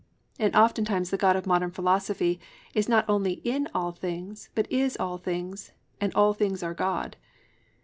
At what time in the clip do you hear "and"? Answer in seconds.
0.39-0.55, 5.99-6.11